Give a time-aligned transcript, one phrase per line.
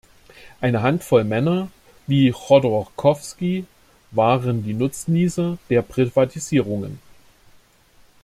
[0.61, 1.67] Eine Handvoll Männer
[2.07, 3.67] wie Chodorkowski
[4.09, 6.97] waren die Nutznießer der Privatisierungen.